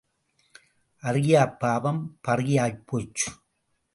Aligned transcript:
அறியாப் 1.03 1.59
பாவம் 1.59 2.19
பறியாய்ப் 2.27 2.83
போச்சு. 2.85 3.31